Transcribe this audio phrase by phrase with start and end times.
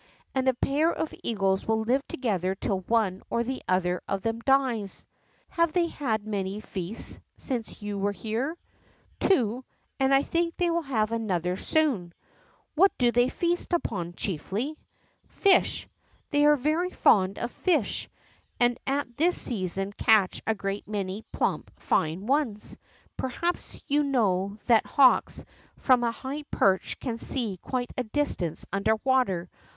[0.33, 4.39] And a pair of eagles will live together till one or the other of them
[4.39, 5.05] dies.'
[5.51, 8.57] ^ Have they had many feasts since you were here?'
[9.19, 9.63] ^ Two,
[9.99, 12.11] and I think they will have another soon.' ^
[12.73, 14.75] What do they feast upon chiefly?'
[15.39, 15.87] ^ Tish.
[16.31, 18.09] They are very fond of fish,
[18.59, 22.75] and at this season catch a great many plump, fine ones.
[23.17, 25.45] Perhaps you know that hawks
[25.77, 29.47] from a high perch can see quite a distance under water.